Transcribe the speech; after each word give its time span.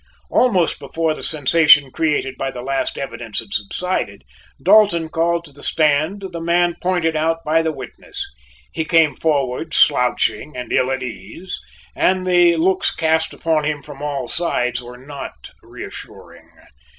Almost 0.31 0.79
before 0.79 1.13
the 1.13 1.21
sensation 1.21 1.91
created 1.91 2.35
by 2.35 2.49
the 2.49 2.63
last 2.63 2.97
evidence 2.97 3.37
had 3.37 3.53
subsided, 3.53 4.23
Dalton 4.59 5.09
called 5.09 5.45
to 5.45 5.51
the 5.51 5.61
stand 5.61 6.23
the 6.31 6.41
man 6.41 6.75
pointed 6.81 7.15
out 7.15 7.45
by 7.45 7.61
the 7.61 7.71
witness. 7.71 8.25
He 8.71 8.83
came 8.83 9.13
forward 9.15 9.75
slouching 9.75 10.57
and 10.57 10.73
ill 10.73 10.89
at 10.89 11.03
ease 11.03 11.59
and 11.95 12.25
the 12.25 12.55
looks 12.55 12.89
cast 12.91 13.31
upon 13.31 13.63
him 13.63 13.83
from 13.83 14.01
all 14.01 14.27
sides 14.27 14.81
were 14.81 14.97
not 14.97 15.51
reassuring. 15.61 16.49